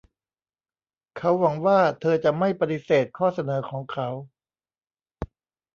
[1.17, 4.09] เขาหวังว่าเธอจะไม่ปฏิเสธข้อเสนอของเขา